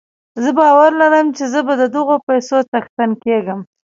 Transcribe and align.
زه 0.43 0.49
باور 0.59 0.91
لرم 1.01 1.27
چې 1.37 1.43
زه 1.53 1.59
به 1.67 1.73
د 1.81 1.83
دغو 1.95 2.15
پيسو 2.27 2.57
څښتن 2.69 3.09
کېږم. 3.23 3.59